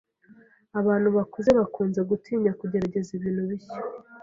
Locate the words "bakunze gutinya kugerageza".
1.59-3.09